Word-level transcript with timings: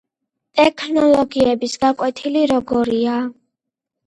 ტექნოლოგიების 0.59 1.75
გაკვეთილი 1.85 2.43
როგორია? 2.53 3.21